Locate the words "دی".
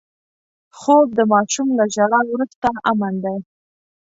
3.23-3.37